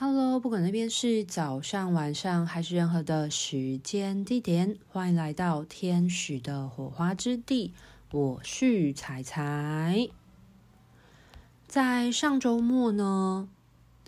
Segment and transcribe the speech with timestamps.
[0.00, 7.72] Hello，不管那边是早上、晚上还是任何的时间地点，欢迎来到天使的火花之地。
[8.12, 10.08] 我是彩彩。
[11.66, 13.48] 在上周末呢，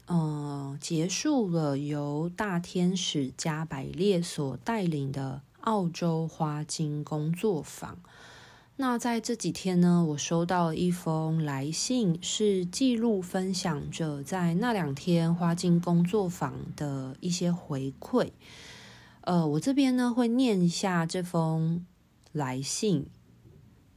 [0.07, 7.99] 呃，结束了由大天使加百列所带领的澳洲花精工作坊。
[8.81, 18.31] 那在这几天呢，我收到一封来信，是记录分享着在那两天花精工作坊的一些回馈。
[19.21, 21.85] 呃，我这边呢会念一下这封
[22.33, 23.05] 来信。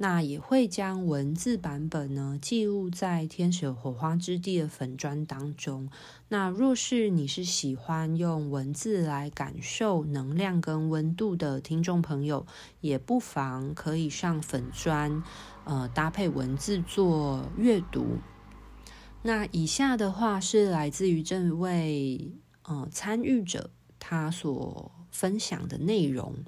[0.03, 5.89] 那也会将文字版本呢记录在天使火花之地的粉砖当中。
[6.27, 12.45] 那若是你是喜欢用文字来感受能量跟温度的听众朋友，
[12.81, 15.23] 也不妨可以上粉砖，
[15.63, 18.17] 呃，搭配文字做阅读。
[19.21, 22.33] 那以下的话是来自于这位
[22.63, 26.43] 呃参与者他所分享的内容。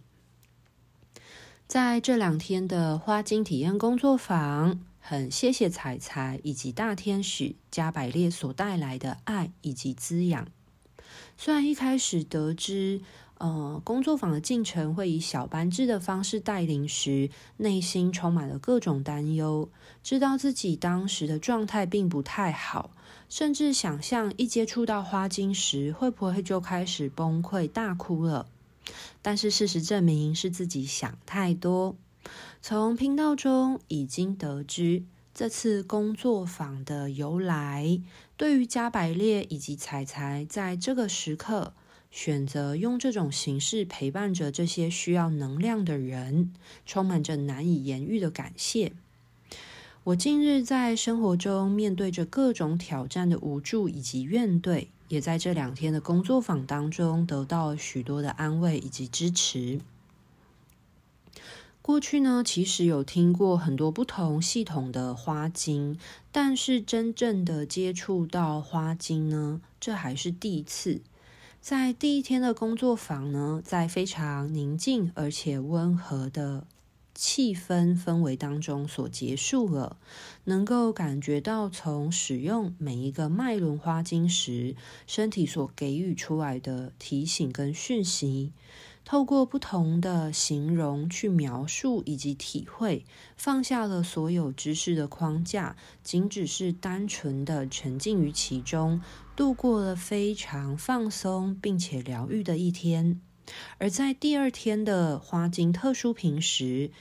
[1.68, 10.48] 在这两天的花精体验工作坊，很谢谢彩彩以及大天使加百列所带来的爱以及滋养。
[11.36, 13.02] 虽然一开始得知，
[13.40, 19.68] 呃，工作坊的进程会以小班制的方式带领时，内心充满了各种担忧，
[20.04, 22.92] 知道自己当时的状态并不太好，
[23.28, 28.46] 甚至想象一接触到花精时，会不会就开始崩溃大哭了。
[29.22, 31.96] 但是事实证明是自己想太多。
[32.62, 38.02] 从频道中已经得知这次工作坊的由来，
[38.38, 41.74] 对于加百列以及采采在这个时刻
[42.10, 46.54] 选择用这种形式陪伴着这些需要能量的人，
[46.86, 48.94] 充满着难以言喻的感谢。
[50.06, 54.88] 我近日在生活中面对着各种挑战的无助以及怨怼。
[55.08, 59.80] 也在这两天的工作坊当中得到了许多的安慰以及支持。
[61.82, 66.00] 过去呢，其实有听过很多不同系统的花精，
[66.32, 71.02] 但是真正的接触到花精呢，这还是第一次。
[71.62, 76.66] 在第一天的工作坊呢，在非常宁静而且温和的。
[77.16, 79.98] 气氛氛围当中所结束了，
[80.44, 84.76] 能够感觉到从使用每一个脉轮花精时，
[85.08, 88.52] 身体所给予出来的提醒跟讯息，
[89.06, 93.06] 透过不同的形容去描述以及体会，
[93.38, 99.02] 放下了所有知识的框架，仅只是单纯的沉浸于其中，
[99.36, 103.22] 度过了非常放松并且疗愈的一天。
[103.78, 106.92] 而在第二天的花精特殊频时，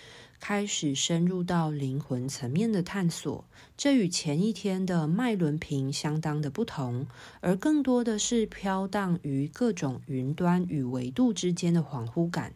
[0.41, 3.45] 开始深入到灵魂层面的探索，
[3.79, 7.07] 这与前一天的脉轮瓶相当的不同，
[7.41, 12.53] 而更多的是飘荡于各种云端与维度之间的恍惚感，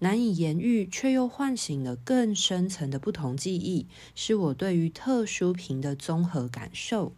[0.00, 3.86] 难以言喻，却又唤醒了更深层的不同记忆，
[4.16, 7.12] 是我对于特殊瓶的综合感受。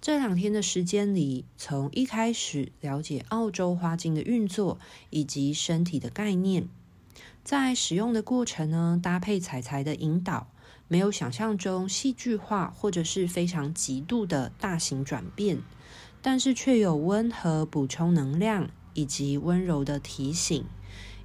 [0.00, 4.78] 这两天的时间里，从一开始了解澳洲花精的运作
[5.10, 6.68] 以及身体的概念，
[7.44, 10.50] 在使用的过程呢，搭配彩彩的引导，
[10.88, 15.58] 没有想象中戏剧化或者是非常极度的大型转变，
[16.22, 20.64] 但是却有温和补充能量以及温柔的提醒。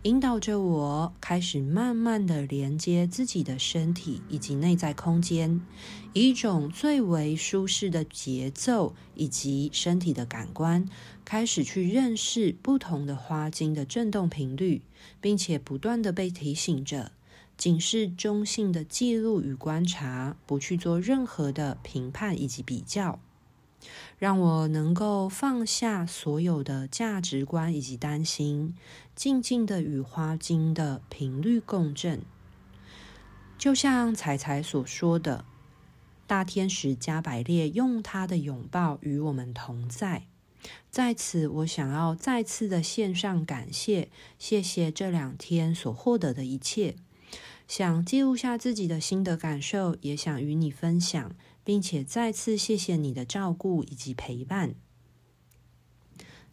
[0.06, 5.60] 引导着我开始慢慢的连接自己的身体以及内在空间，
[6.14, 10.88] 以一种最为舒适的节奏以及身体的感官，
[11.26, 14.84] 开始去认识不同的花精的振动频率，
[15.20, 17.12] 并且不断的被提醒着，
[17.58, 23.20] 仅是中性的记录与观察，不去做任何的评判以及比较。
[24.18, 28.76] 让我能够放下所有的价值观以及担心，
[29.16, 32.22] 静静的与花精的频率共振。
[33.58, 35.46] 就像彩彩所说的，
[36.28, 40.28] 大天使加百列用他的拥抱与我们同在。
[40.90, 44.10] 在此，我想要再次的献上感谢，
[44.40, 46.96] 谢谢这两天所获得的一切。
[47.68, 51.32] 想记录下自己的心得感受，也想与你分享。
[51.66, 54.76] 并且再次谢谢你的照顾以及陪伴。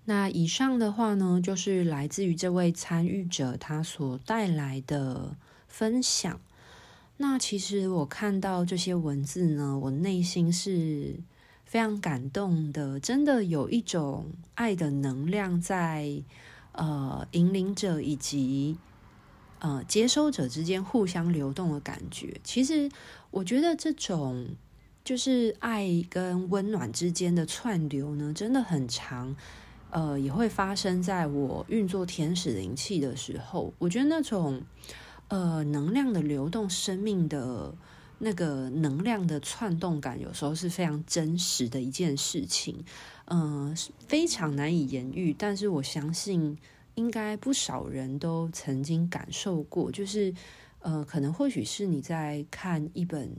[0.06, 5.36] 那以上的话呢，就是来自于这位参与者他所带来的
[5.68, 6.40] 分享。
[7.18, 11.20] 那其实我看到这些文字呢，我内心是
[11.64, 16.22] 非常感动的，真的有一种爱的能量在
[16.72, 18.78] 呃引领者以及
[19.60, 22.40] 呃接收者之间互相流动的感觉。
[22.42, 22.90] 其实
[23.30, 24.56] 我觉得这种。
[25.04, 29.34] 就是爱跟温暖之间的串流呢，真的很长。
[29.90, 33.74] 呃，也会发生在我运作天使灵气的时候。
[33.78, 34.62] 我觉得那种
[35.28, 37.74] 呃能量的流动、生命的
[38.18, 42.82] 那个能量的窜动感，有时候是非常真实的一件事情。
[43.26, 43.74] 嗯、呃，
[44.08, 45.36] 非常难以言喻。
[45.38, 46.56] 但是我相信，
[46.94, 49.92] 应该不少人都曾经感受过。
[49.92, 50.32] 就是
[50.78, 53.36] 呃，可能或许是你在看一本。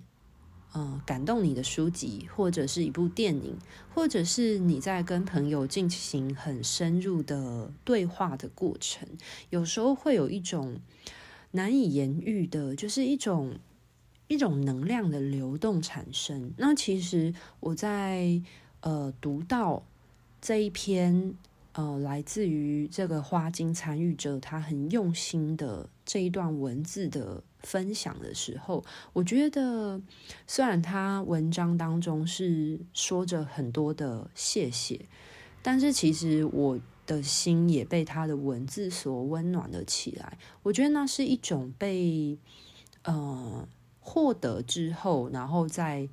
[0.74, 3.58] 嗯，感动你的书籍，或者是一部电影，
[3.94, 9.08] 或者是你在跟朋友进行很深入的对话的过程，
[9.50, 10.80] 有时候会有一种
[11.52, 13.56] 难以言喻的，就是一种
[14.28, 16.52] 一种能量的流动产生。
[16.58, 18.42] 那其实我在
[18.82, 19.84] 呃读到
[20.42, 21.36] 这一篇。
[21.76, 28.84] 呃，来自于这个花精参与者，他很用心的这一段文字的分享的时候，
[29.14, 30.00] 我觉得
[30.46, 35.06] 虽然他文章当中是说着很多的谢谢，
[35.62, 40.38] 但是其实我的心也被他的文字所温暖了起来。
[40.62, 42.38] 我觉得那是一种被
[43.04, 43.68] 呃
[44.00, 46.08] 获得之后，然后再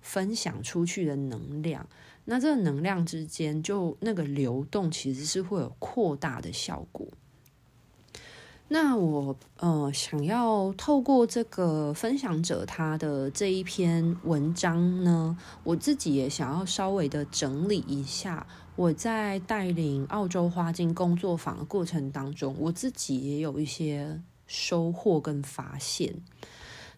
[0.00, 1.86] 分享出去的能量。
[2.24, 7.06] 那这个能量之间，就那个流动，其实是会有扩大的效果。
[8.70, 18.46] 那我呃想要透过这个分享者他的这一篇文章呢，我自己也想要稍微的整理一下。
[18.76, 26.14] 我在带领澳洲花精工作坊的过程当中，我自己也有一些收获跟发现。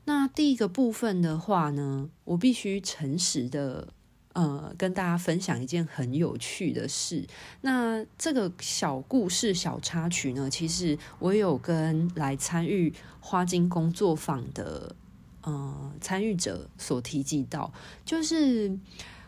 [0.05, 3.89] 那第一个部分的话呢，我必须诚实的。
[4.33, 7.27] 呃，跟大家分享一件很有趣的事。
[7.63, 14.95] 那这个小故事、小插曲呢，其实我有跟来参与花精工作坊的
[15.43, 17.73] 呃参与者所提及到，
[18.05, 18.79] 就是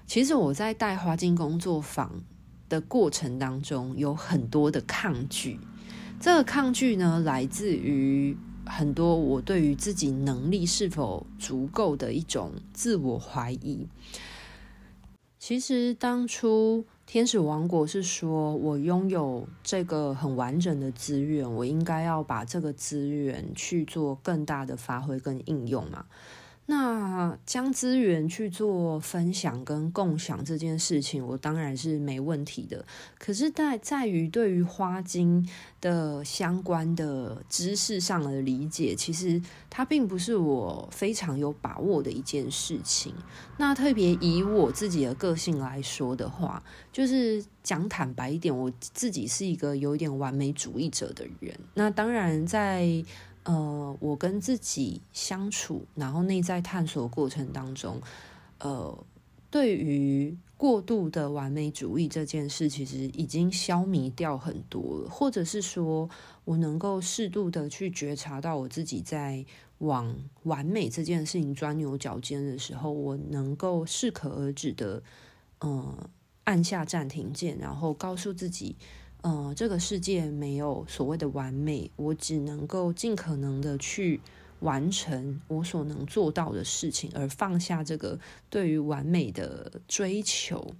[0.06, 2.22] 其实我在带花精工作坊
[2.68, 5.58] 的过程当中，有很多的抗拒。
[6.20, 13.88] 这个抗拒呢，来自于很多我对于自己能力是否足够的一种自我怀疑。
[15.44, 26.04] 其实当初天使王国是说，我拥有这个很完整的资源，我应该要把这个资源去做更大的发挥跟应用嘛。
[26.66, 32.84] 那将资源去做分享跟共享这件事情，我当然是没问题的。
[33.18, 35.46] 可是在在于对于花精
[35.80, 43.12] 的相关的知识上的理解，其实它并不是我非常有把握的一件事情。
[43.58, 46.62] 那特别以我自己的个性来说的话，
[46.92, 51.58] 就是讲坦白一点，我自己是一个有点完美主义者的人。
[51.74, 53.04] 那当然在。
[53.44, 58.00] 呃，我跟自己相处，然后内在探索过程当中，
[58.60, 59.04] 呃，
[59.50, 66.08] 对于过度的完美主义这件事，其实已经消弭掉很多了，或者是说
[66.44, 69.44] 我能够适度的去觉察到我自己在
[69.78, 75.02] 往完美这件事情钻牛角尖的时候，我能够适可而止的，
[75.58, 76.10] 呃，
[76.44, 78.76] 按下暂停键，然后告诉自己。
[79.22, 84.20] 呃，这个世界没有所谓的完美，我只能够尽可能的去
[84.58, 88.18] 完成我所能做到的事情，而放下这个
[88.50, 90.74] 对于完美的追求。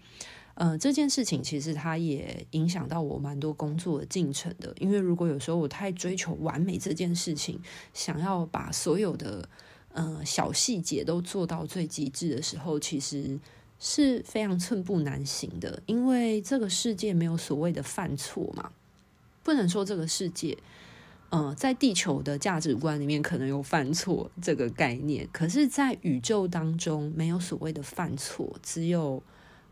[0.54, 7.60] 呃，这件事情其实它也影响到我蛮多工作的进程的，因为如果有时候我太追求完美这件事情，
[7.94, 9.48] 想要把所有的
[9.92, 13.38] 呃小细节都做到最极致的时候，其实。
[13.84, 18.70] 是非常寸步难行的，因为这个世界没有所谓的犯错嘛，
[19.42, 20.56] 不能说这个世界，
[21.30, 29.20] 呃，在地球的价值观里面可能有犯错这个概念，可是，在宇宙当中没有所谓的犯错，只有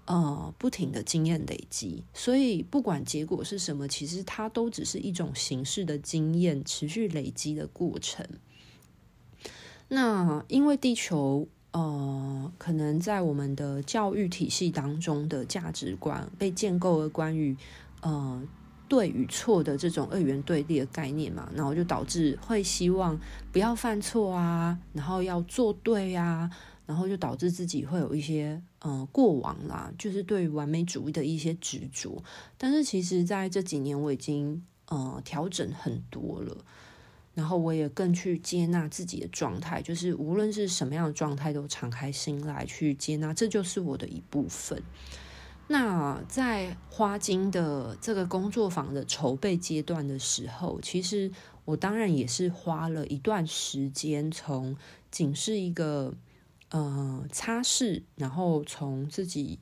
[0.06, 8.26] 呃不停的经验累积，所以不管结果是什么，其实它都只是一种形式的经验持续累积的过程。
[9.86, 11.46] 那因为地球。
[11.72, 17.56] 呃，可能在我们的教育体系当中的价值观被建构了关于
[18.00, 18.42] 呃
[18.88, 23.16] 对与错的这种二元对立的概念嘛，然后就导致会希望
[23.52, 26.50] 不要犯错啊，然后要做对啊，
[26.86, 32.20] 然后就导致自己会有一些呃过往啦，就是对于完美主义的一些执着。
[32.58, 36.56] 但是其实在这几年我已经呃调整很多了。
[37.40, 44.82] 然后我也更去接纳自己的状态，就是无论是什么样的状态，都敞开心来去接纳，这就是我的一部分。
[45.68, 51.32] 那在花精的这个工作坊的筹备阶段的时候，其实
[51.64, 54.76] 我当然也是花了一段时间，从
[55.10, 56.12] 仅是一个
[56.68, 59.58] 呃擦拭，然后从自己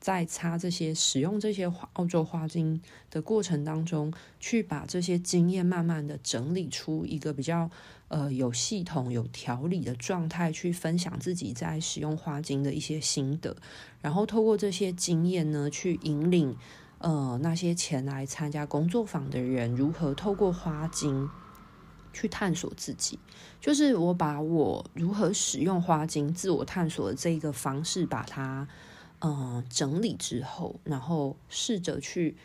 [0.00, 2.80] 在擦这些使用这些澳洲花精
[3.10, 7.70] 的过程当中，去把这些经验慢慢的整理出一个比较
[8.08, 13.54] 呃有系统、有条理的状态，去分享自己在使用花精的一些心得，
[14.00, 16.56] 然后透过这些经验呢，去引领
[16.98, 21.28] 呃那些前来参加工作坊的人，如何透过花精。
[22.12, 23.20] 去探索自己，
[23.60, 28.66] 就是我把我如何使用花精自我探索的这个方式，把它
[29.20, 32.36] 呃整理之后，然后试着去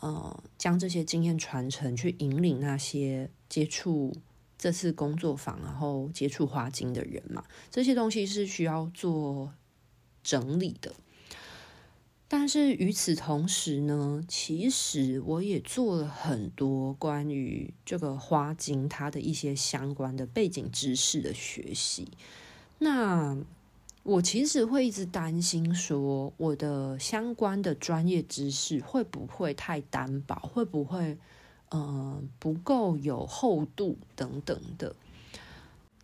[0.00, 4.16] 呃将这些经验传承，去引领那些接触
[4.58, 9.52] 这次工作坊，然后接触花精的人嘛，这些东西是需要做
[10.22, 10.94] 整理的。
[12.32, 22.06] 但是与此同时呢，其实我也做了很多关于这个花精它的一些相关的背景知识的学习。
[22.78, 23.36] 那
[24.02, 31.18] 我其实会一直担心说，我的相关的专业知识会不会太单薄，会不会
[31.68, 34.94] 呃不够有厚度等等的。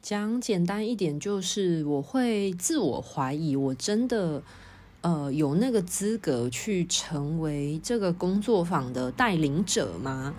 [0.03, 4.43] 讲简单一点，就是我会自我怀疑，我真的。
[5.03, 10.35] 呃，有那个资格去成为这个工作坊的带领者吗？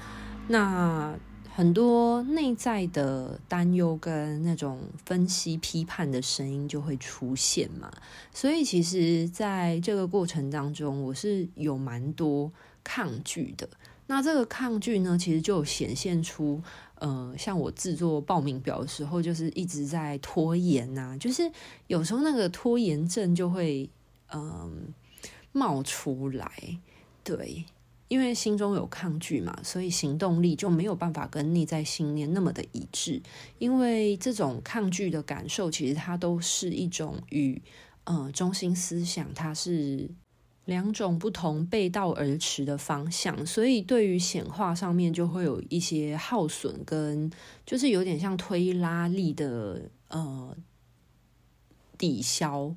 [0.50, 1.18] 那
[1.58, 7.92] 很多内在的担忧跟那种分析批判的声音就会出现嘛。
[8.32, 12.52] 所以其实在这个过程当中，我是有蛮多
[12.84, 13.68] 抗拒的。
[14.06, 16.62] 那这个抗拒呢，其实就显现出，
[17.00, 21.52] 呃，像我制作报名表的时候，就是一直在拖延呐、就是
[21.88, 23.90] 有时候那个拖延症就会。
[24.30, 24.94] 嗯，
[25.54, 26.52] 冒出来，
[27.24, 27.64] 对，
[28.08, 33.22] 因为心中有抗拒嘛，所以行动力就没有办法跟内在信念那么的一致。
[33.60, 37.62] 因为这种抗拒的感受，其实它都是一种与
[38.06, 40.10] 呃中心思想，它是
[40.64, 47.30] 两种不同背道而驰的方向，所以对于显化上面就会有一些耗损，跟
[47.66, 50.56] 就是有点像推拉力的呃
[51.98, 52.74] 抵消。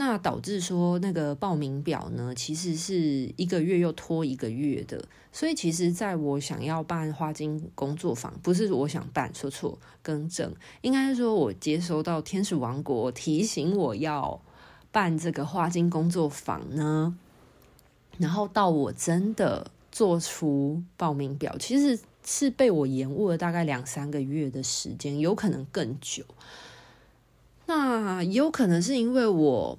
[0.00, 5.04] 那导致说那个报名表呢，其实是一个月又拖一个月的。
[5.30, 14.40] 所以其实，在我想要办花精工作坊，不是我想办，说错，更正，应该是说我接收到天使王国提醒我要
[14.90, 17.14] 办这个花精工作坊呢，
[18.16, 26.24] 然后到我真的做出报名表，其实是被我延误了大概两三个月的时间，有可能更久。
[27.66, 29.78] 那有可能是因为我，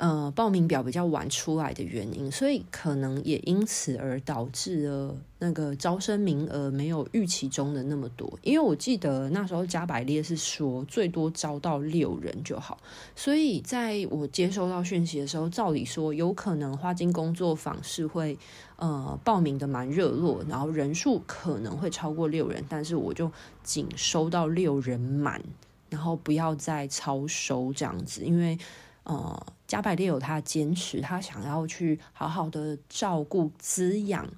[0.00, 8.38] 呃，报名表比较晚出来的原因，所以可能也因此而导致了那个招生名额没有预期中的那么多。
[8.40, 12.78] 因为我记得那时候加百列是说最多招到六人就好，
[13.14, 18.38] 所以在我接收到讯息的时候，照理说有可能花精工作坊是会
[18.76, 23.30] 呃报名的蛮热络，然后人数可能会超过六人，但是我就
[23.62, 25.42] 仅收到六人满。
[25.90, 28.56] 然后不要再超收这样子，因为
[29.04, 34.28] 呃，加百列有他坚持，他想要去好好的照顾滋养，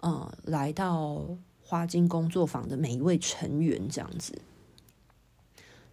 [0.00, 1.24] 呃，来到
[1.62, 4.40] 花金工作坊的每一位成员这样子。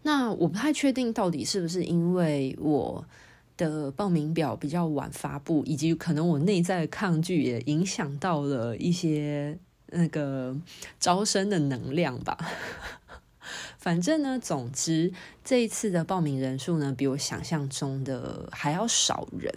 [0.03, 3.05] 那我不太确定到底是不是因为我
[3.57, 10.55] 的报名表比较晚发布，以及可能我内在的抗拒也影响到了一些那个
[10.99, 12.37] 招生的能量吧。
[13.87, 15.13] 反正呢，总之
[15.45, 19.49] 这一次的报名人数呢，比我想象中的还要少人，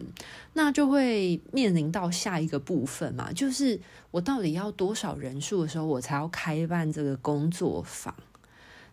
[0.52, 3.80] 那就会面临到下一个部分嘛，就是
[4.12, 8.14] 我到底要多少人数的时候，我才要开办这个工作坊？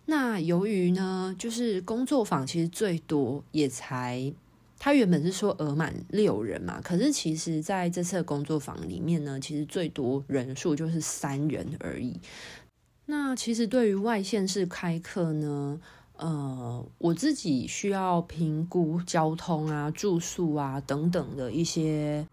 [0.08, 4.34] 那由于呢，就是工作坊其实最多也才，
[4.79, 12.20] 他原本是说额满六人嘛，可是其实在这次的工作坊里面呢，其实最多人数就是三人而已。
[13.09, 15.79] 那其实对于外县市开课呢，
[16.17, 22.27] 呃，我自己需要评估交通啊、住宿啊等等的一些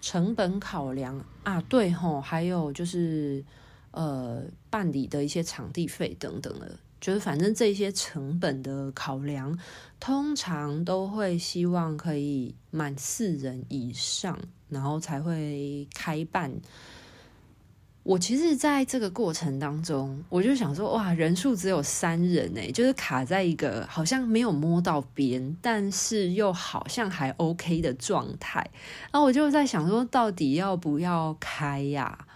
[0.00, 3.44] 成本考量啊，对吼，还有就是
[3.92, 9.56] 呃办理的一些场地费等等的，就是反正这些成本的考量，
[10.00, 14.36] 通常都会希望可以满四人以上，
[14.68, 16.52] 然后才会开办。
[18.02, 28.68] 我其实在这个过程当中，我就想说，哇，人数只有三人诶，就是卡在一个好像没有摸到边，但是又好像还 OK 的状态。
[29.12, 32.26] 然后我就在想说，到底要不要开呀？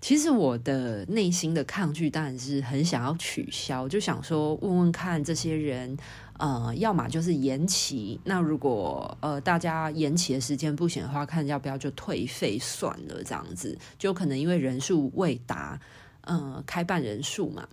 [0.00, 5.94] 其实我的内心的抗拒当然是很想要取消，就想说问问看这些人，
[6.40, 15.78] 呃，要么就是延期，那如果呃大家延期的时间不行的话，看要不要就退费算了，这样子就可能因为人数未达，
[16.22, 17.68] 呃，开办人数嘛。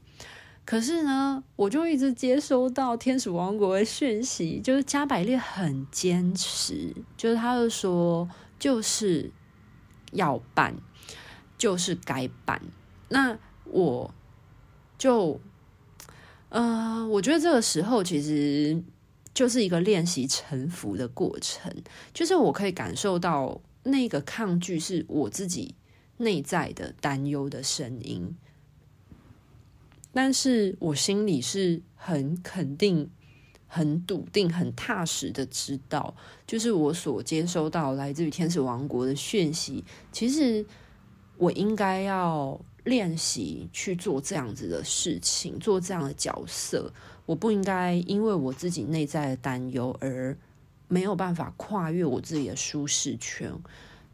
[0.65, 9.31] 可是呢，我就一直接收到天使王国的讯息，就是加百列很坚持，就是他就说就是
[10.11, 10.75] 要办。
[11.57, 12.61] 就是该办，
[13.09, 14.13] 那我
[14.95, 15.41] 就，
[16.49, 18.81] 呃，我觉得这个时候其实
[19.33, 21.71] 就是一个练习臣服的过程，
[22.13, 25.75] 就是我可以感受到那个抗拒是我自己
[26.17, 28.35] 内在的担忧的声音，
[30.13, 33.09] 但是我心里是很肯定、
[33.67, 40.65] 很笃定、很踏实的知道，就是我所接收到来自于天使王国的讯息，其实。
[41.39, 46.91] 我应该要练习去做这样子的事情，做这样的角色。
[47.25, 50.37] 我不应该因为我自己内在的担忧而
[50.87, 53.51] 没有办法跨越我自己的舒适圈。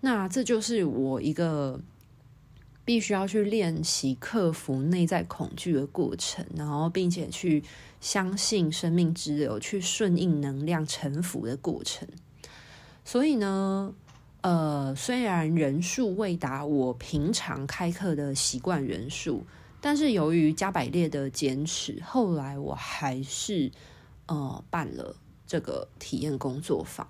[0.01, 1.79] 那这就是我一个
[2.83, 7.63] 必须要去练习克服内在恐惧的过程，然后并且去
[8.01, 12.07] 相信生命之流，去顺应能量、沉浮的过程。
[13.05, 13.93] 所以呢，
[14.43, 19.45] 呃，虽然人数未达我平常开课的习惯人数，
[19.79, 23.71] 但是由于加百列的坚持，后来我还是
[24.25, 25.15] 呃办了
[25.47, 27.07] 这个体验工作坊。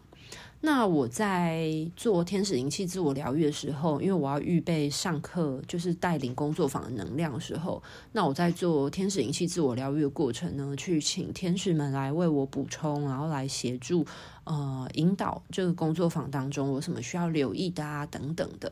[0.65, 14.05] 那我在做天使灵气自我疗愈的时候，因为我要预备上课，就是带领工作坊的能量的时候，那我在做天使灵气自我疗愈的过程呢，去请天使们来为我补充，然后来协助
[14.45, 18.71] 呃引导这个工作坊当中有什么需要留意的啊等等的。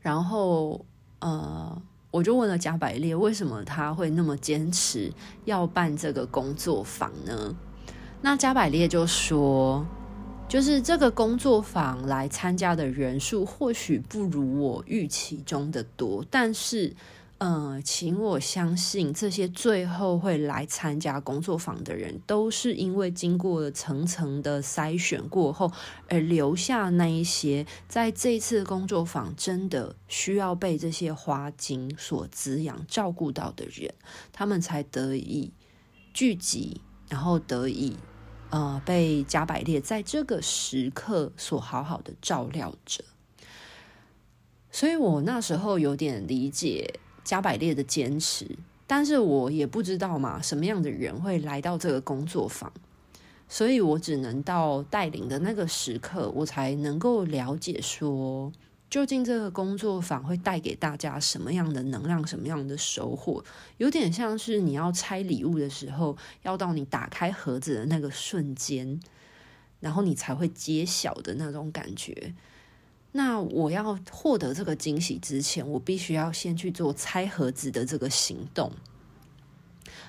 [0.00, 0.84] 然后
[1.20, 1.80] 呃，
[2.10, 5.12] 我就问了加百列，为什么他会那么坚持
[5.44, 7.54] 要办这个工作坊呢？
[8.22, 9.86] 那加百列就说。
[10.50, 16.92] 就是这个工作坊来参加的人数或许不如我预期中的多，但是，
[17.38, 25.70] 呃，请我相信，这些最后会来参加工作坊的人，都是因为经过了层层的筛选过后，
[26.08, 33.94] 而留下那一些在这次工作坊真的需要被这些花精所滋养、照顾到的人，
[34.32, 35.52] 他们才得以
[36.12, 37.96] 聚集，然后得以。
[38.50, 43.04] 呃，被加百列在这个时刻所好好的照料着，
[44.72, 48.58] 所以我那时候有点理解加百列的坚持，
[48.88, 52.72] 但是我也不知道嘛，什么样的人会来到这个工作坊，
[53.48, 58.52] 所以我只能到带领的那个时刻，我才能够了解说。
[58.90, 63.42] 究竟这个工作坊会带给大家什么样的能量，什么样的收获？
[63.76, 68.98] 有点像是你要拆礼物的时候，要到你打开盒子的那个瞬间，
[69.78, 72.34] 然后你才会揭晓的那种感觉。
[73.12, 78.72] 那我要获得这个惊喜之前，我必须要先去做拆盒子的这个行动。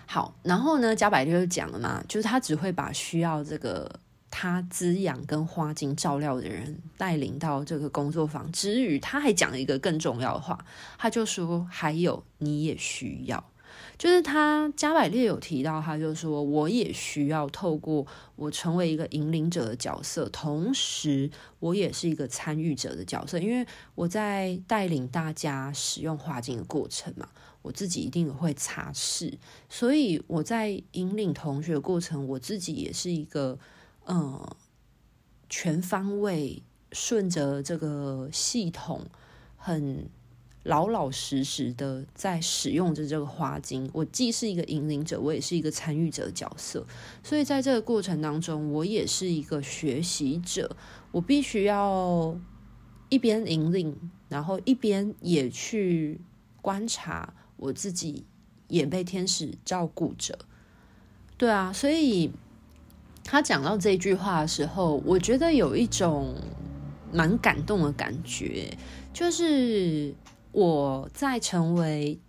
[0.08, 4.00] 好，然后呢，加百列就讲了嘛，就是他只会把需要这个。
[4.42, 10.66] 他滋养跟花精照料的人带领到这个工作坊之余，他还讲了一个更重要的话，
[10.98, 13.52] 他就说：“还有你也需要，
[14.00, 27.30] 就是他加百列有提到，他就说我也需要透过我成为一个引领者的角色，同时我也是一个参与者的角色，因为我在带领大家使用花精的过程嘛，
[27.62, 29.36] 我自己一定会擦拭，
[29.70, 33.60] 所以我在引领同学过程，我自己也是一个。”
[34.08, 34.56] 嗯，
[35.48, 39.06] 全方位顺着这个系统，
[39.56, 40.10] 很
[40.64, 43.90] 老老实实的在使用着这个花精。
[43.94, 46.86] 我既是一个引领者，我也是一个参与者的角色。
[47.24, 50.76] 所以在这个过程当中，我也是一个学习者。
[51.12, 52.38] 我必须要
[53.10, 56.20] 一边引领，然后一边也去
[56.62, 58.26] 观察我自己，
[58.68, 60.40] 也被天使照顾着。
[61.38, 62.32] 对啊，所以。
[63.24, 66.36] 他讲到这句话的时候，我觉得有一种
[67.14, 68.78] 蛮感动的感觉，
[69.14, 70.14] 就是
[70.52, 72.20] 我在成为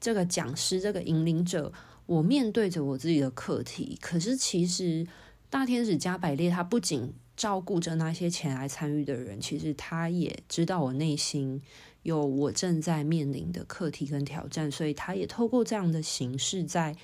[0.00, 1.72] 这个讲师、这个引领者，
[2.06, 3.98] 我面对着我自己的课题。
[4.00, 5.06] 可是，其实
[5.50, 11.60] 大天使加百列他不仅照顾着那些前来参与的人，其实他也知道我内心
[12.02, 16.96] 有我正在面临的课题跟挑战，所以他也透过这样的形式在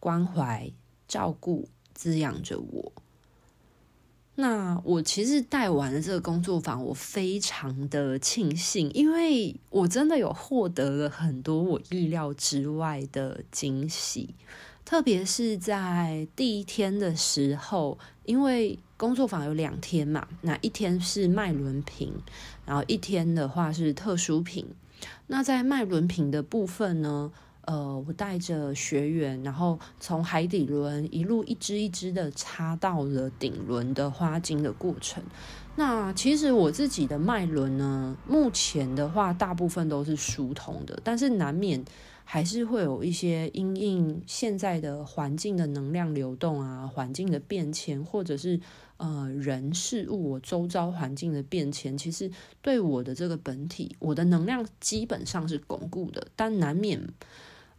[0.00, 0.72] 关怀、
[1.06, 1.68] 照顾。
[1.94, 2.92] 滋养着我，
[4.34, 14.34] 那我其实带完了这个工作坊，我非常的庆幸，因为我真的有获得了很多我意料之外的惊喜。
[14.84, 22.12] 特别是在第一天的时候，因为工作坊有两天嘛，那一天是脉轮瓶，
[22.66, 24.66] 然后一天的话是特殊瓶。
[25.28, 27.32] 那在脉轮瓶的部分呢，
[27.66, 35.22] 呃，我带着学员，然后从海底轮一路一支一支的插到了顶轮的花精的过程。
[35.76, 41.84] 那其实我自己的脉轮呢，目前的话大部分都是疏通的，但是难免
[42.22, 48.60] 还是会有一些因应现在的环境的能量流动啊，环境的变迁，或者是
[48.98, 52.30] 呃人事物我周遭环境的变迁，其实
[52.62, 57.02] 对我的这个本体，我的能量基本上是巩固的，但难免。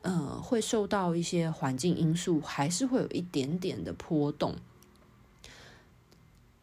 [0.06, 4.54] 呃，会受到一些环境因素，还是会有一点点的波动。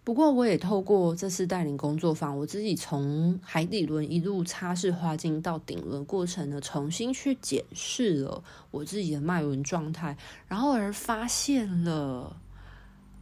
[0.05, 12.37] 不过，我也透过这次带领工作坊，我自己从海底轮一路擦拭花精到顶轮过程呢，重新去检视了我自己的脉轮状态，然后而发现了，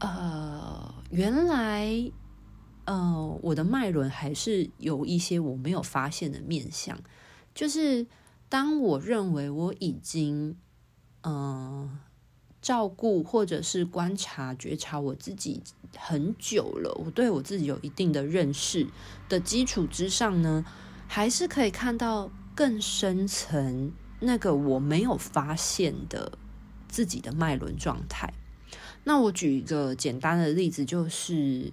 [0.01, 2.13] 呃，原来，
[2.85, 6.99] 呃，我的脉轮还是有一些我没有发现的面相，
[7.55, 8.07] 就是。
[8.51, 10.57] 当我认为我已经，
[11.23, 11.99] 嗯、
[12.61, 15.63] 照顾或者是观察觉察我自己
[15.97, 18.89] 很久了，我对我自己有一定的认识
[19.29, 20.65] 的基础之上呢，
[21.07, 26.33] 还是可以看到更深层那个我没有发现的
[26.89, 28.35] 自己的脉轮状态。
[29.05, 31.73] 那我举一个简单的例子，就是，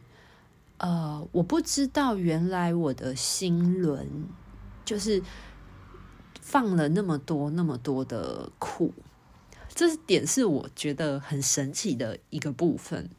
[0.77, 4.07] 呃，我不知道原来我的心轮
[4.85, 5.23] 就是。
[6.49, 8.93] 放了那么多那么多的苦，
[9.75, 13.09] 这点是我觉得很神奇的一个部分，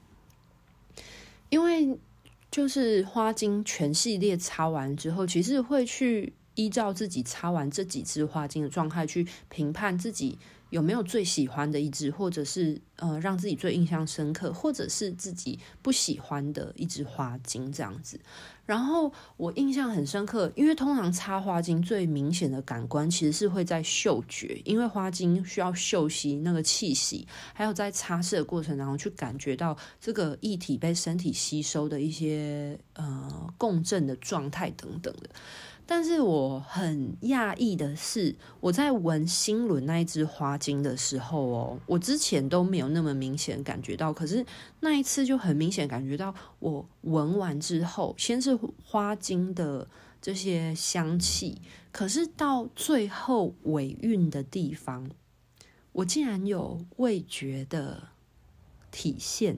[1.51, 1.99] 因为
[2.51, 10.39] 就是花精全系列擦完之后，其实会去依照自己擦完这几支花精的状态去评判自己。
[10.71, 18.21] 有没有最喜欢的一支，或者是呃让自己最印象深刻，或者是自己不喜欢的一支花精这样子？
[18.67, 35.31] 然后我印象很深刻，因为通常插花精最明显的感官其实是会在嗅觉，因为花精需要嗅吸那个气息，还有在擦拭的过程当中去感觉到这个液体被身体吸收的一些呃共振的状态等等的。
[35.91, 44.45] 但是我很讶异的是，我在闻新轮那一支花精的时候哦，我之前都没有那么明显感觉到，可是
[44.81, 49.89] 那一次就很明显感觉到，我闻完之后，先是花精的
[50.21, 51.57] 这些香气，
[51.91, 55.11] 可是到最后尾韵的地方，
[55.93, 58.09] 我竟然有味觉的
[58.91, 59.57] 体现，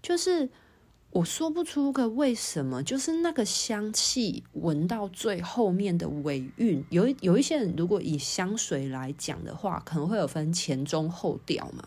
[0.00, 0.48] 就是。
[1.12, 11.86] 我说不出个为什么，就是那个香气闻到最后面的尾韵，有一有一些人如果以香水来讲的话，可能会有分前中后调嘛。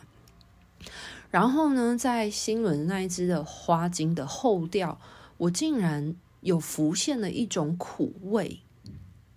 [1.31, 4.99] 然后呢，在新轮那一支的花精的后调，
[5.37, 8.59] 我竟然有浮现了一种苦味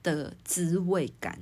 [0.03, 1.38] 的滋味感，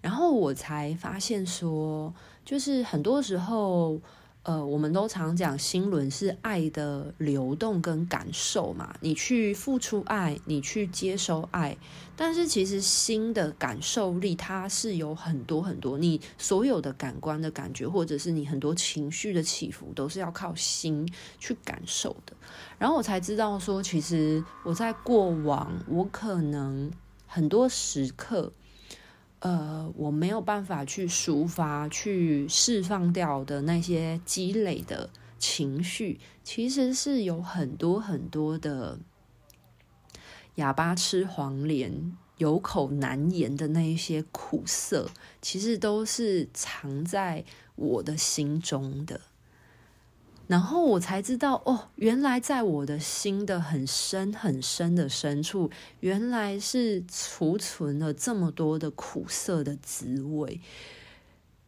[0.00, 2.12] 然后我才发现说，
[2.44, 4.00] 就是很多时候。
[4.44, 11.74] 呃，我们都常讲心轮是爱的流动跟感受嘛，你去付出爱，你去接收爱，
[12.14, 22.34] 但是其实心的感受力它是有很多很多，你所有的感官的感觉，或者是你很多情绪的起伏，都是要靠心去感受的。
[22.78, 26.92] 然后我才知道说，其实我在过往，我可能
[27.26, 28.52] 很多时刻。
[29.44, 38.98] 呃，我没有办法去抒发、去释放掉的那些积累的情绪，其实是有很多很多的
[40.54, 45.10] 哑巴吃黄连，有口难言的那一些苦涩，
[45.42, 47.44] 其实都是藏在
[47.76, 49.20] 我的心中的。
[50.46, 60.60] 然后我才知道，哦，原来在我的心的很深很深的深处，原来是储存了这么多的苦涩的滋味。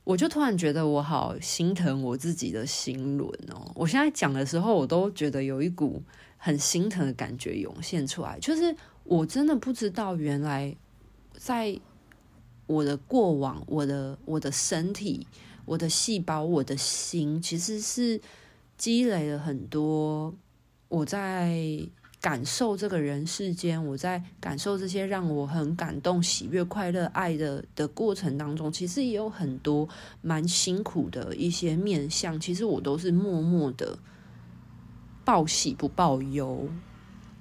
[0.05, 3.73] 我就突然觉得我好心疼我自己的心轮哦！
[3.75, 6.03] 我现在讲的时候，我都觉得有一股
[6.37, 8.39] 很心疼的感觉涌现出来。
[8.39, 10.77] 就是我真的不知道，原来
[11.33, 11.81] 在
[12.67, 15.27] 我的过往，我的我的身体，
[15.65, 18.21] 我的细胞，我的心，其实是。
[18.77, 20.35] 积累了很多，
[20.89, 21.57] 我在
[22.21, 29.89] 感受这个人世间，我在感受这些让我很感动、喜悦、快乐、爱的的过程当中，其实也有很多
[30.23, 32.39] 蛮辛苦的一些面向。
[32.41, 33.97] 其实我都是默默的
[35.25, 36.69] 报喜不报忧，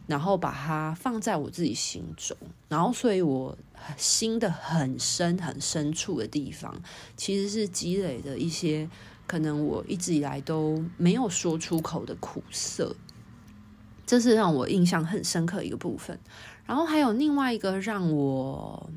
[0.05, 3.57] 然后把它放在我自己心中，然后所以我
[3.97, 6.79] 心的很深很深处的地方，
[7.17, 8.87] 其实是积累的一些
[9.27, 12.95] 可能我一直以来都没有说出口的苦涩，
[14.05, 16.19] 这是让我印象很深刻一个部分。
[16.65, 18.89] 然后还有另外一个让我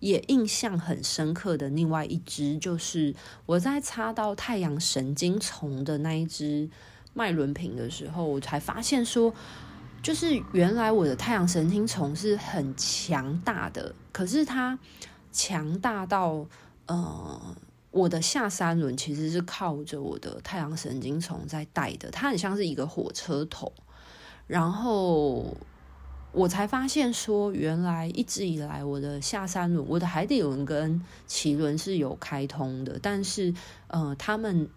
[0.00, 3.14] 也印象很深刻的另外一支，就是
[3.46, 6.68] 我在擦到太阳神经丛的那一支
[7.14, 9.32] 脉轮瓶的时候，我才发现说，
[10.02, 14.78] 就是原来我的太阳神经丛是很强大的，可是它
[15.32, 16.46] 强大到
[16.86, 17.56] 呃，
[17.94, 23.72] 我的下三轮其实是靠着我的太阳神经丛在带的，它很像是一个火车头，
[24.46, 25.56] 然后。
[26.36, 33.54] 我才发现说，原来一直以来我的下三轮、我的海底轮跟脐轮是有开通的，但是
[33.86, 34.68] 呃，他们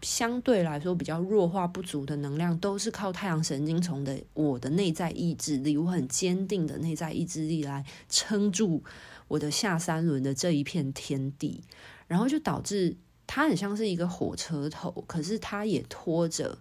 [0.00, 8.82] 相对来说比较弱化不足的能量，都是靠太阳神经丛的我的内在意志力，我很坚定的内在意志力来撑住
[9.28, 11.60] 我的下三轮的这一片天地，
[12.08, 12.96] 然后就导致
[13.28, 16.58] 它很像是一个火车头，可是它也拖着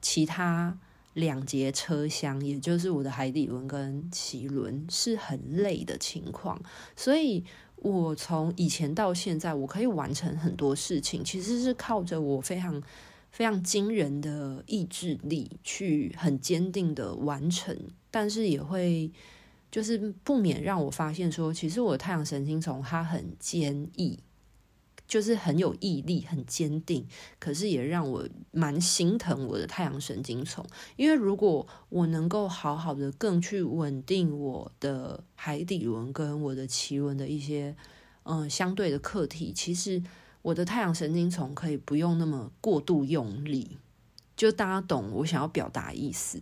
[0.00, 0.78] 其他。
[1.14, 6.60] 两节车厢，也就是我的海底轮跟脐轮是很累的情况，
[6.94, 12.80] 所以我从以前到现在，我可以完成很多事情，其实是靠着我非常
[13.32, 17.76] 非常惊人的意志力去很坚定的完成，
[18.12, 19.10] 但是也会
[19.72, 24.20] 就是不免让我发现说，其实我太阳神经丛它很坚毅。
[25.08, 27.04] 就是很有毅力，很坚定，
[27.40, 30.64] 可是也让我蛮心疼我的太阳神经丛。
[30.96, 37.74] 因为如果我能够好好的更去稳定我的海底轮跟我的脐轮的一些
[38.24, 40.02] 嗯相对的课题，其实
[40.42, 43.78] 我的太阳神经丛可以不用那么过度用力。
[44.36, 46.38] 就大家懂我想要表达意思。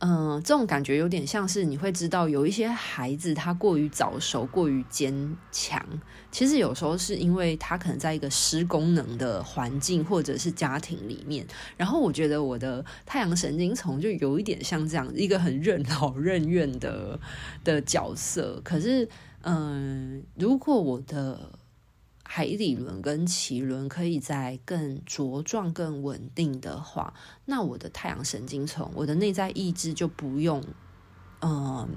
[0.00, 5.84] 嗯、这种感觉有点像是你会知道，有一些孩子他过于早熟、过于坚强，
[6.30, 11.44] 其实有时候是因为他可能在一个失功能的环境或者是家庭里面。
[11.76, 17.18] 然后我觉得我的太阳神经丛就有一点像这样一个很任劳任怨的
[17.64, 18.60] 的角色。
[18.62, 19.08] 可是，
[19.42, 21.57] 嗯、如果我的
[22.30, 27.14] 海底轮跟脐轮可以在更茁壮、更稳定的话，
[27.46, 30.62] 那我的太阳神经丛、我的内在意志就不用，
[31.40, 31.88] 嗯、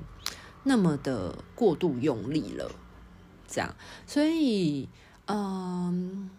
[0.64, 2.72] 那么的过度用力了。
[3.46, 3.76] 这样，
[4.08, 4.88] 所以，
[5.26, 6.30] 嗯、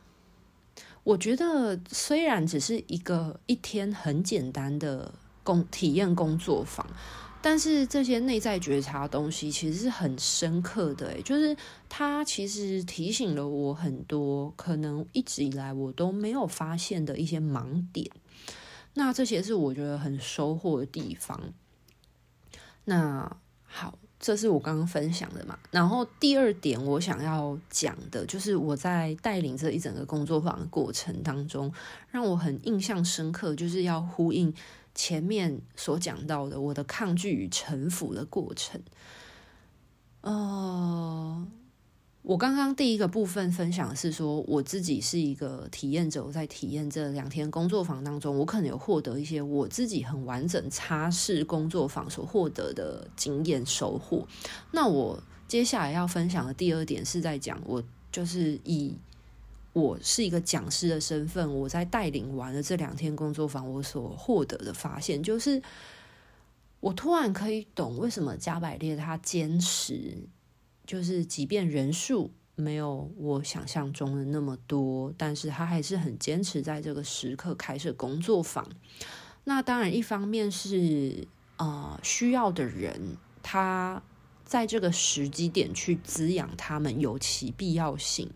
[1.04, 5.12] 我觉得虽然只是一个一天很简单的
[5.44, 6.86] 工体验工作坊。
[7.42, 11.56] 但是这些内在觉察的东西其实是很深刻的，就是
[11.88, 18.08] 它其实提醒了我很多可能一直以来我都没有发现的一些盲点。
[18.94, 21.52] 那这些是我觉得很收获的地方。
[22.84, 25.58] 那好，这是我刚刚分享的嘛。
[25.70, 31.72] 然后第二点我想要讲的就是我在带领这一整个工作坊的过程当中，
[32.10, 34.54] 让我很印象深刻，就是要呼应。
[34.94, 38.80] 前面所讲到的我的抗拒与臣服的过程，
[40.20, 41.46] 呃，
[42.22, 54.26] 我刚刚第一个部分分享是说，我自己是一个体验者，我在体验这两天工作坊当中，我可能有获得一些我自己很完整擦拭工作坊所获得的经验收获。
[54.72, 58.94] 那我接下来要分享的第二点是在讲，我就是以。
[59.72, 65.62] 我是一个讲师的身份，我在带领完了这两天工作坊，我所获得的发现就是，
[66.80, 70.28] 我突然可以懂为什么加百列他坚持，
[70.86, 78.68] 就是即便人数没有我想象中的那么多，但是他还是很坚持在这个时刻开设工作坊。
[79.44, 84.02] 那当然，一方面是呃需要的人，他
[84.44, 88.30] 在这个时机点去滋养他们，有其必要性。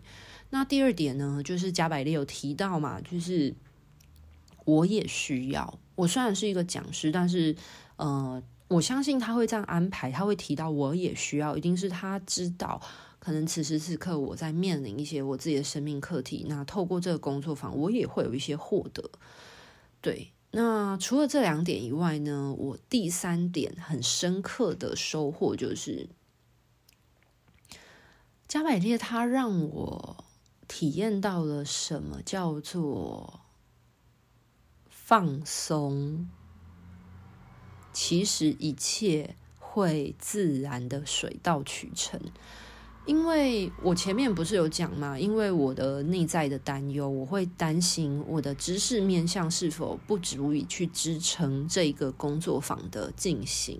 [0.49, 3.53] 那第二点呢，就是加百列有提到嘛，就是
[4.63, 5.77] 我也需要。
[5.95, 7.53] 我虽然是一个讲师，但是
[7.97, 12.81] 呃，我相信他会这样安排，他会提到我也需要，一定是他知道，
[13.19, 16.45] 可能此时此刻我在面临一些我自己的生命课题。
[16.47, 19.09] 那透过这个工作坊，我也会有一些获得。
[19.99, 26.07] 对，那除了这两点以外呢，我第三点很深刻的收获就是，
[28.47, 30.23] 加百列他让我。
[30.67, 33.41] 体验到了什么叫做
[34.89, 36.27] 放松，
[37.93, 42.19] 其实一切会自然的水到渠成。
[43.05, 45.17] 因为我前面不是有讲吗？
[45.17, 53.79] 因为我的内在的担忧，我会担心我的知识面向是否不足以去支撑这一个工作坊的进行。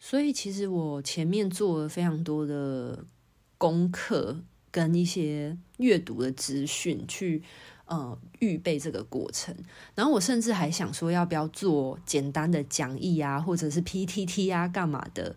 [0.00, 3.04] 所以其实我前面做了非常多的
[3.58, 4.40] 功课
[4.76, 7.42] 跟一些阅读的资讯，去
[7.86, 9.56] 呃预备这个过程。
[9.94, 15.34] 然后我甚至还想说，要不要做简单的讲义啊，或者是 PTT 啊，干嘛的？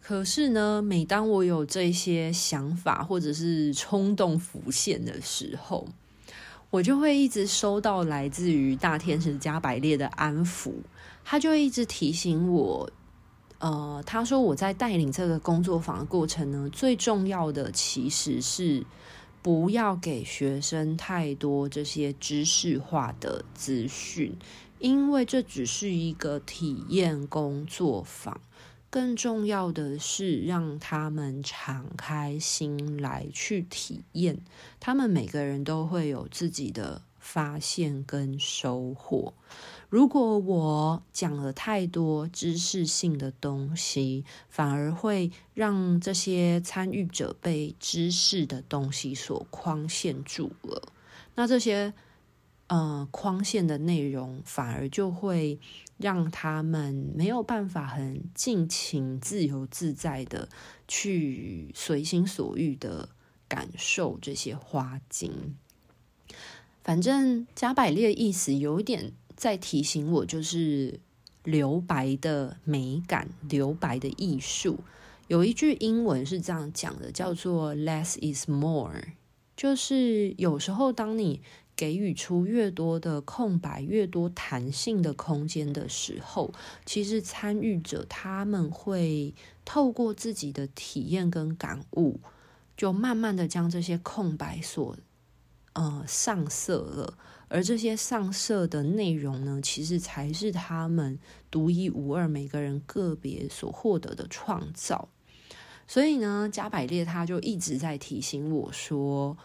[0.00, 5.86] 可是呢，每当我有这些想法或者是冲动浮现的时候，
[6.70, 10.72] 我就会一直收到来自于大天使加百列的安抚，
[11.22, 12.90] 他就一直提醒我，
[13.58, 18.84] 呃，他说我在带领这个工作坊的过程呢，最重要的其实是
[19.42, 24.36] 不要给学生太多这些知识化的资讯，
[24.78, 28.40] 因为这只是一个体验工作坊。
[28.88, 34.38] 更重要的是，让他们敞开心来去体验。
[34.80, 39.34] 他们每个人都会有自己的发现跟收获。
[39.88, 50.92] 如果我讲了太多知识性的东西，反而会让这些参与者被知识的东西所框限住了。
[51.34, 51.92] 那这些
[52.68, 55.58] 呃框限的内容，反而就会。
[55.98, 60.46] 让他们没有办法很尽情、自由自在的
[60.86, 63.08] 去随心所欲的
[63.48, 65.56] 感受这些花精。
[66.86, 71.00] 反正加百列的意思有一点在提醒我，就是
[71.42, 74.78] 留白的美感、留白的艺术。
[75.26, 79.02] 有一句英文是这样讲的，叫做 “less is more”，
[79.56, 81.42] 就是有时候当你。
[81.76, 86.50] 给予出越多的空白、越多弹性的空间的时候，
[86.86, 92.18] 其实参与者他们会透过自己的体验跟感悟，
[92.78, 94.96] 就慢慢的将这些空白所
[95.76, 97.16] 呃上色了。
[97.48, 101.18] 而这些上色的内容呢，其实才是他们
[101.50, 105.08] 独一无二、每个人个别所获得的创造。
[105.86, 109.36] 所以呢，加百列他就一直在提醒我说。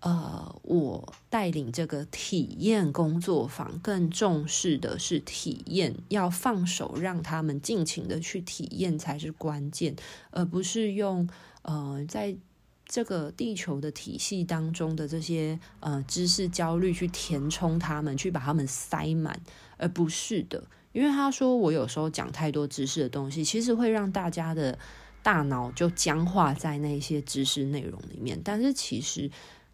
[0.00, 9.96] 呃，我带领这个体验工作坊，更重视的是体验，要放手让他们尽情的去体验才是关键，
[10.30, 11.26] 而不是用
[11.62, 12.36] 呃，在
[12.86, 19.40] 这个地球的体系当中的这些呃知识焦虑去填充他们，去把他们塞满，
[19.76, 20.62] 而不是的。
[20.92, 24.78] 因为他说我有时候讲太多知识的东西，其实会让大家的
[25.22, 29.30] 大脑就僵化在那些知识内容里面，但是其实。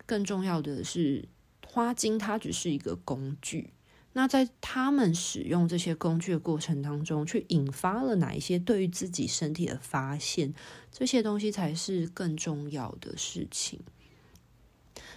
[0.06, 1.28] 更重要的是，
[1.64, 3.70] 花精它只是一个工具。
[4.12, 10.52] 那在他们使用这些工具的过程当中，却引发了哪一些对于自己身体的发现？
[10.90, 13.80] 这些东西才是更重要的事情。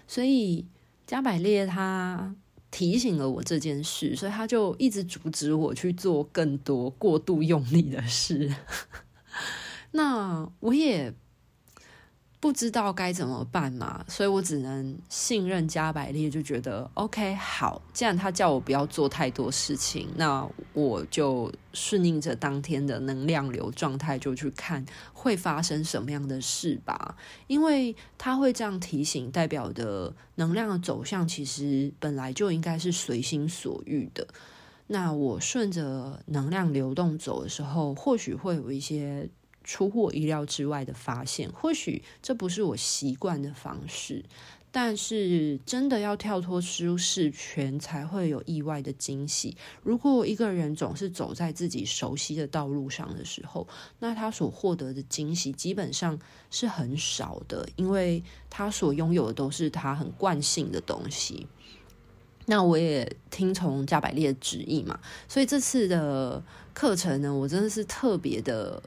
[0.08, 0.68] 所以
[1.08, 2.36] 加百列他
[2.70, 8.56] 提醒了我这件事，所以他就一直阻止我去做更多过度用力的事。
[9.92, 11.14] 那我也。
[12.44, 17.82] 不知道该怎么办嘛，所以我只能信任加百列，就觉得 OK 好。
[17.94, 27.16] 既然他叫我不要做太多事情，那我就顺应着当天的能量流状态，就去看会发生什么样的事吧。
[27.48, 34.28] 因为他会这样提醒，代表的能量的走向其实本来就应该是随心所欲的。
[34.88, 39.30] 那我顺着能量流动走的时候，或许会有一些。
[39.64, 44.24] 出乎我意料之外的发现，或许这不是我习惯的方式，
[44.72, 49.56] 但是真的要跳脱舒适圈，才会有意外的惊喜。
[49.84, 53.68] 如果一个人总是走在自己熟悉的道路上的时候，
[54.00, 61.48] 那他所获得的惊喜基本上是很少的，因为他所拥有的都是他很惯性的东西。
[62.46, 65.00] 那我也听从加百列的旨意嘛，
[65.30, 68.84] 所以这次的课程呢，我真的是特别的。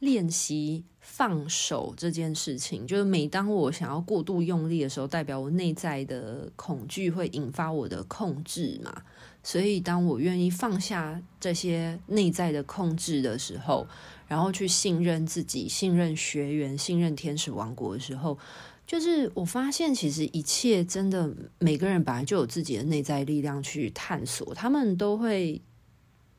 [0.00, 9.02] 练习放手这件事情，就是每当我想要过度用力的时候，代表我内在的恐惧会引发我的控制嘛。
[9.42, 13.86] 所以，当我愿意放下这些内在的控制的时候，
[14.28, 18.38] 然后去信任自己、信任学员、信任天使王国的时候，
[18.86, 25.60] 就是我发现，其实一切真的，每个人本来就有自己的内在力量去探索，他们都会。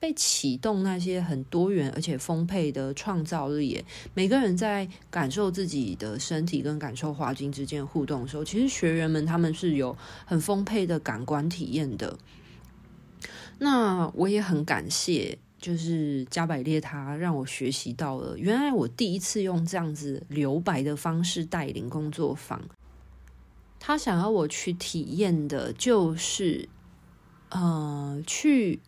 [0.01, 3.85] 被启动那些很多元而且丰沛的创造力，
[4.15, 9.95] 每个人在感受自己的身体跟感受花精之间互动的时候，其实学员们他们是有
[10.25, 12.17] 很丰沛的感官体验的。
[13.59, 22.59] 那我也很感谢就是加百列他让我学习到了，原来我第一次用这样子留白的方式带领工作坊，
[23.79, 26.67] 他想要我去体验的就是，
[27.49, 28.79] 呃，去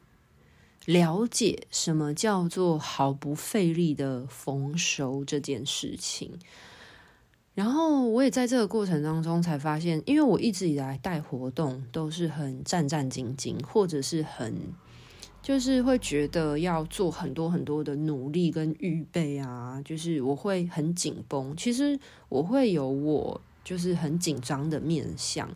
[0.86, 6.38] 了解什么叫做毫不费力的丰收这件事情。
[7.54, 14.56] 然后我也在这个过程当中才发现，因为我一直以来带活动都是很战战兢兢，或者是很。
[15.42, 21.54] 就是会觉得要做很多很多的努力跟预备啊， 就是我会很紧绷。
[21.58, 25.54] 其实我会有我就是很紧张的面向，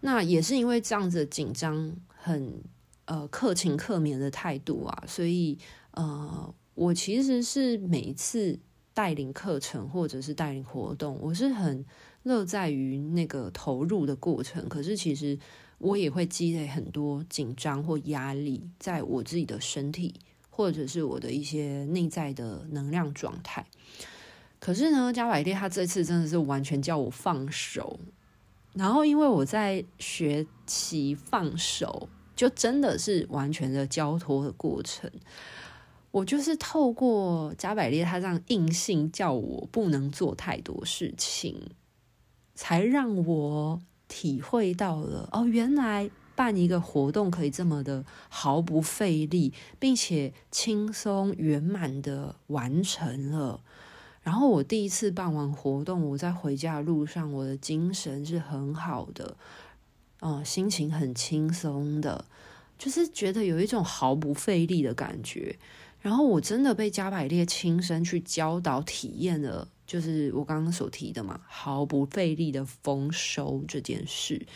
[0.00, 2.62] 那也是因为这样子的紧张，很
[3.10, 5.58] 呃克勤克勉的态度啊，所以
[5.90, 8.56] 呃我其实是每一次
[8.94, 11.84] 带领课程或者是带领活动，我是很
[12.22, 14.68] 乐在于那个投入的过程。
[14.68, 15.36] 可是其实。
[15.80, 20.12] 我也会积累很多紧张或压力，在我自己的身体，
[20.50, 23.64] 或者是我的一些内在的能量状态。
[24.58, 27.98] 可是呢，加百列他这次真的是完全叫我放手。
[28.74, 35.10] 然后，因为我在学习放手，就真的是完全的交托的过程。
[36.10, 41.60] 我就是透过加百列他这样硬性叫我不能做太多事情，
[42.54, 43.82] 才让我。
[44.12, 53.60] 体会到了哦，原来办一个活动可以这么的毫不费力，并且轻松圆满的完成了。
[54.20, 59.36] 然后我第一次办完活动，我在回家的路上，我的精神是很好的，
[60.20, 62.24] 哦，心情很轻松的，
[62.78, 65.56] 就是觉得有一种毫不费力的感觉。
[66.00, 69.68] 然后我真的被加百列亲身去教导体验了。
[69.86, 74.46] 就是我刚刚所提的嘛，毫不费力的丰收这件事。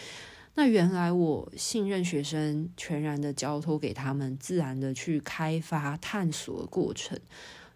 [0.55, 7.19] 那原来我信任学生，全然的交托给他们，自然的去开发探索的过程，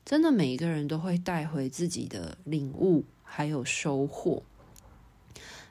[0.05, 4.45] 真的每一个人都会带回自己的领悟还有收获。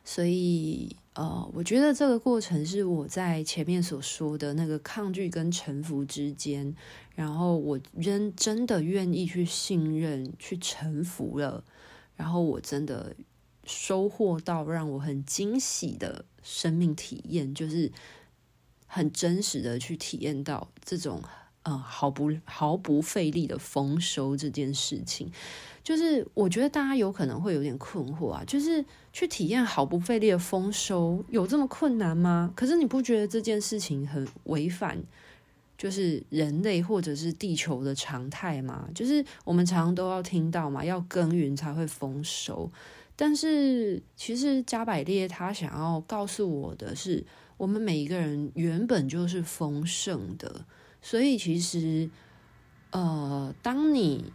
[0.04, 6.76] 所以，呃，我觉得这个过程是我在前面所说的那个抗拒跟臣服之间，
[7.16, 11.64] 然后我仍真的愿意去信任、去臣服了，
[12.16, 13.16] 然后我真的
[13.64, 17.92] 收获到让我很惊喜的生命体验，就是
[18.86, 21.20] 很真实的去体验到这种，
[21.68, 25.30] 呃，毫不毫不费力的丰收这件事情。
[25.84, 32.54] 就是我觉得大家有可能会有点困惑啊，就是去体验毫不费力的丰收有这么困难吗？
[32.56, 34.98] 可是你不觉得这件事情很违反
[35.78, 38.88] 就是人类或者是地球的常态吗？
[38.96, 42.72] 就是我们常常都要听到嘛，要耕耘才会丰收。
[43.18, 47.26] 但是其实加百列他想要告诉我的是，
[47.58, 50.66] 我们每一个人原本就是丰盛的，
[51.02, 52.10] 所以其实
[52.92, 54.32] 呃，当你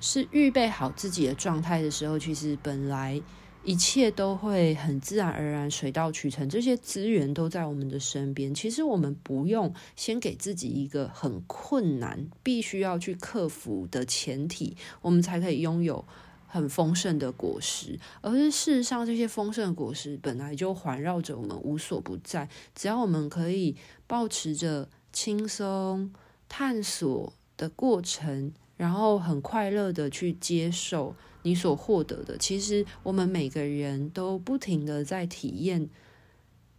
[0.00, 3.20] 是预备好自己的状态的时候，其实本来
[3.64, 6.46] 一切都会很自然而然、水到渠成。
[6.48, 16.04] 这些资源都在我们的身边，其实我们不用先给自己一个很困难、必须要去克服的前提，我们才可以拥有
[16.46, 17.98] 很丰盛的果实。
[18.20, 22.46] 而是事实上，这些丰盛的果实本来就环绕着我们，无所不在。
[22.74, 23.74] 只要我们可以
[24.06, 26.12] 保持着轻松
[26.46, 28.52] 探索的过程。
[28.76, 32.36] 然后很快乐的去接受你所获得的。
[32.36, 35.88] 其实我们每个人都不停的在体验，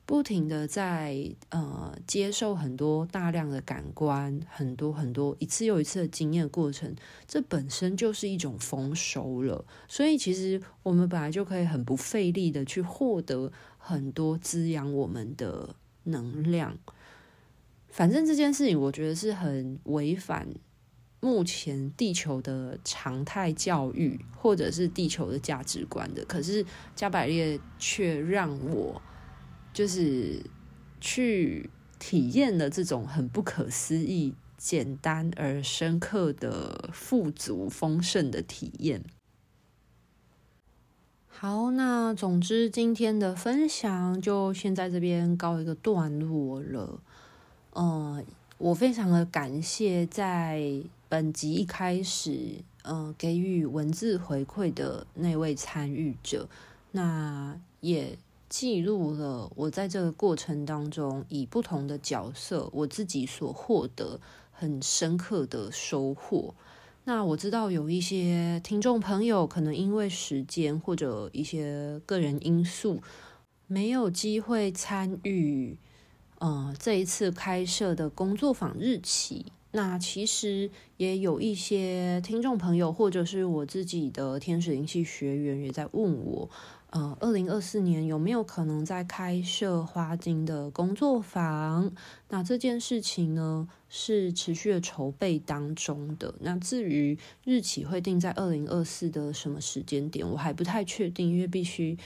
[0.06, 6.94] 不停的在呃接受很多大量的感官，很多很多一次又一次的经验过程，
[7.26, 9.64] 这本身就是一种丰收了。
[9.88, 15.74] 所以其实我们本来就可以很不费力的去获得很多滋养我们的
[16.04, 16.78] 能量。
[17.96, 20.50] 反正这件事情，我觉得是很违反。
[21.22, 29.02] 目前地球的常态教育，或者是地球的价值观的，可是加百列却让我
[29.72, 30.44] 就是
[31.00, 39.02] 去体验了这种很不可思议、简单而深刻的富足丰盛的体验。
[41.28, 47.02] 好，那总之今天的分享就先在这边告一个段落了。
[47.76, 48.26] 嗯，
[48.58, 50.82] 我非常的感谢在。
[51.08, 56.50] 本集一开始，嗯、给予文字回馈的那位参与者，
[56.92, 58.18] 那也
[58.50, 64.20] 记录了我在这个过程当中以不同的角色，我自己所获得
[64.52, 66.56] 很深刻的收获。
[67.04, 73.00] 那我知道有一些听众朋友可能因为时间或者一些个人因素，
[73.68, 75.78] 没有机会参与，
[76.40, 79.46] 呃，这一次开设的工作坊日期。
[79.72, 86.50] 那其实也有一些听众朋友，或者是我自己的天使灵气学员，也在问我，
[86.92, 91.92] 呃，二零二四年有没有可能在开设花精的工作坊？
[92.30, 96.34] 那这件事情呢，是持续的筹备当中的。
[96.40, 101.98] 那至于日期会定在二零二四的什么时间点，我还不太确定，因为必须，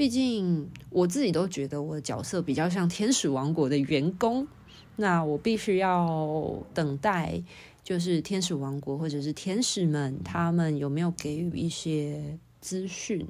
[0.00, 4.48] 毕竟我自己都觉得我的角色比较像天使王国的员工。
[4.96, 7.42] 那我必须要等待，
[7.84, 13.28] 就是天使王国或者是天使们，他们有没有给予一些资讯，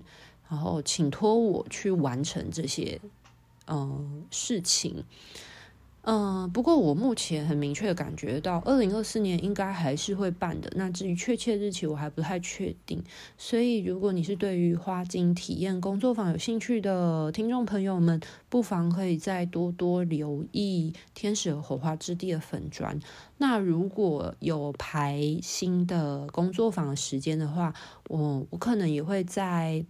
[0.48, 3.00] 然后请托我去完成这些
[3.66, 5.02] 嗯事情。
[6.02, 10.72] 嗯，不过我目前很明确的感觉到，二零二四年应该还是会办的。
[10.74, 13.04] 那至于确切日期，我还不太确定。
[13.36, 22.98] 所以，如果你是对于花精体验工作坊有兴趣的听众朋友们，不妨可以再多多留意天使火花之地的粉专。
[23.36, 27.74] 那如果有排新的工作坊的时间的话，
[28.08, 29.84] 我我可能也会在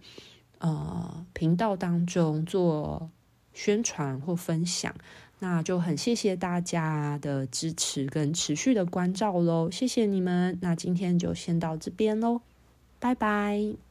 [0.57, 3.09] 呃频道当中做
[3.53, 4.93] 宣传或分享。
[5.43, 10.55] 那就很谢谢大家的支持跟持续的关照喽，谢谢你们。
[10.61, 12.41] 那今天就先到这边喽，
[12.99, 13.90] 拜拜。